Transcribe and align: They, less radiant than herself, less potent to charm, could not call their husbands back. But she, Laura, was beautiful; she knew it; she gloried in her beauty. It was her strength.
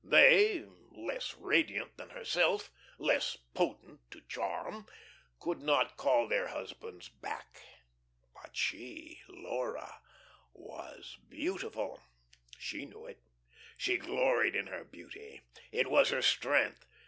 They, 0.03 0.65
less 0.93 1.35
radiant 1.35 1.97
than 1.97 2.09
herself, 2.09 2.71
less 2.97 3.37
potent 3.53 4.01
to 4.09 4.21
charm, 4.21 4.87
could 5.39 5.61
not 5.61 5.95
call 5.95 6.27
their 6.27 6.47
husbands 6.47 7.07
back. 7.09 7.61
But 8.33 8.57
she, 8.57 9.21
Laura, 9.27 10.01
was 10.55 11.19
beautiful; 11.29 12.01
she 12.57 12.87
knew 12.87 13.05
it; 13.05 13.21
she 13.77 13.97
gloried 13.97 14.55
in 14.55 14.65
her 14.65 14.83
beauty. 14.83 15.41
It 15.71 15.87
was 15.91 16.09
her 16.09 16.23
strength. 16.23 16.83